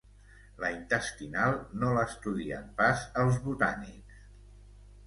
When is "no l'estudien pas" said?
1.83-3.05